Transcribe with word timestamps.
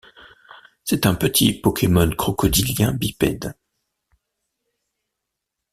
C'est 0.83 1.05
un 1.05 1.13
petit 1.13 1.53
pokémon 1.53 2.09
crocodilien 2.09 2.91
bipède. 2.91 3.53